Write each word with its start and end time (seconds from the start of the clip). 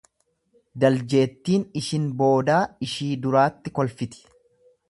Daljeettiin 0.83 1.67
ishin 1.83 2.09
boodaa 2.23 2.65
ishii 2.89 3.13
duraatti 3.27 3.79
kolfiti. 3.81 4.27